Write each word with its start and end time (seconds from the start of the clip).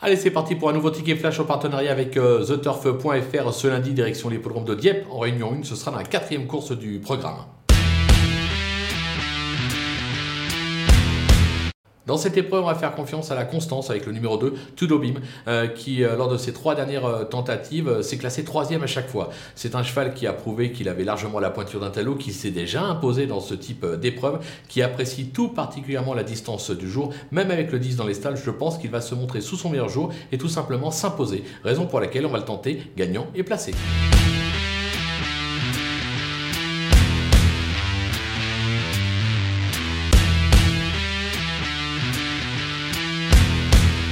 Allez, 0.00 0.14
c'est 0.14 0.30
parti 0.30 0.54
pour 0.54 0.70
un 0.70 0.72
nouveau 0.72 0.90
ticket 0.90 1.16
flash 1.16 1.40
en 1.40 1.44
partenariat 1.44 1.90
avec 1.90 2.16
euh, 2.16 2.44
TheTurf.fr 2.44 3.52
ce 3.52 3.66
lundi, 3.66 3.92
direction 3.92 4.28
l'hippodrome 4.28 4.64
de 4.64 4.76
Dieppe 4.76 5.06
en 5.10 5.18
réunion 5.18 5.52
1. 5.52 5.64
Ce 5.64 5.74
sera 5.74 5.90
la 5.90 6.04
quatrième 6.04 6.46
course 6.46 6.70
du 6.70 7.00
programme. 7.00 7.38
Dans 12.08 12.16
cette 12.16 12.38
épreuve, 12.38 12.64
on 12.64 12.68
va 12.68 12.74
faire 12.74 12.94
confiance 12.94 13.30
à 13.32 13.34
la 13.34 13.44
constance 13.44 13.90
avec 13.90 14.06
le 14.06 14.12
numéro 14.12 14.38
2, 14.38 14.54
Tudobim, 14.76 15.16
euh, 15.46 15.66
qui, 15.66 16.02
euh, 16.02 16.16
lors 16.16 16.30
de 16.30 16.38
ses 16.38 16.54
trois 16.54 16.74
dernières 16.74 17.04
euh, 17.04 17.24
tentatives, 17.24 18.00
s'est 18.00 18.16
classé 18.16 18.44
troisième 18.44 18.82
à 18.82 18.86
chaque 18.86 19.10
fois. 19.10 19.28
C'est 19.54 19.74
un 19.74 19.82
cheval 19.82 20.14
qui 20.14 20.26
a 20.26 20.32
prouvé 20.32 20.72
qu'il 20.72 20.88
avait 20.88 21.04
largement 21.04 21.38
la 21.38 21.50
pointure 21.50 21.80
d'un 21.80 21.90
talon, 21.90 22.14
qui 22.14 22.32
s'est 22.32 22.50
déjà 22.50 22.82
imposé 22.82 23.26
dans 23.26 23.40
ce 23.40 23.52
type 23.52 23.84
d'épreuve, 24.00 24.38
qui 24.70 24.80
apprécie 24.80 25.26
tout 25.26 25.48
particulièrement 25.48 26.14
la 26.14 26.24
distance 26.24 26.70
du 26.70 26.88
jour. 26.88 27.12
Même 27.30 27.50
avec 27.50 27.70
le 27.72 27.78
10 27.78 27.96
dans 27.96 28.06
les 28.06 28.14
stalles, 28.14 28.40
je 28.42 28.50
pense 28.50 28.78
qu'il 28.78 28.88
va 28.88 29.02
se 29.02 29.14
montrer 29.14 29.42
sous 29.42 29.56
son 29.56 29.68
meilleur 29.68 29.90
jour 29.90 30.10
et 30.32 30.38
tout 30.38 30.48
simplement 30.48 30.90
s'imposer. 30.90 31.44
Raison 31.62 31.84
pour 31.84 32.00
laquelle 32.00 32.24
on 32.24 32.30
va 32.30 32.38
le 32.38 32.44
tenter 32.46 32.84
gagnant 32.96 33.26
et 33.34 33.42
placé. 33.42 33.74